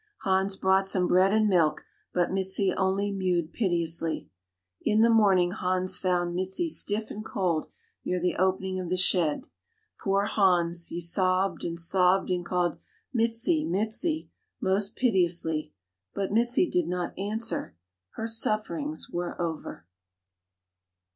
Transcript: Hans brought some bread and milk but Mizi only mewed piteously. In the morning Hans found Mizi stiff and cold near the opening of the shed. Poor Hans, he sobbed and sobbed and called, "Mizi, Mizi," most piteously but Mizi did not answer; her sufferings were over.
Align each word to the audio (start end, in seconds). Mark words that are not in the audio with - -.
Hans 0.21 0.55
brought 0.57 0.87
some 0.87 1.05
bread 1.07 1.31
and 1.31 1.47
milk 1.47 1.85
but 2.11 2.31
Mizi 2.31 2.73
only 2.73 3.11
mewed 3.11 3.53
piteously. 3.53 4.31
In 4.81 5.01
the 5.01 5.11
morning 5.11 5.51
Hans 5.51 5.99
found 5.99 6.33
Mizi 6.33 6.69
stiff 6.69 7.11
and 7.11 7.23
cold 7.23 7.67
near 8.03 8.19
the 8.19 8.35
opening 8.35 8.79
of 8.79 8.89
the 8.89 8.97
shed. 8.97 9.45
Poor 10.03 10.25
Hans, 10.25 10.87
he 10.87 10.99
sobbed 10.99 11.63
and 11.63 11.79
sobbed 11.79 12.31
and 12.31 12.43
called, 12.43 12.79
"Mizi, 13.13 13.63
Mizi," 13.63 14.31
most 14.59 14.95
piteously 14.95 15.71
but 16.15 16.31
Mizi 16.31 16.67
did 16.67 16.87
not 16.87 17.13
answer; 17.15 17.75
her 18.15 18.25
sufferings 18.27 19.07
were 19.11 19.39
over. 19.39 19.85